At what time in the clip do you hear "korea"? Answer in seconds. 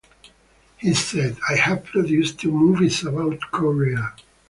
3.51-4.15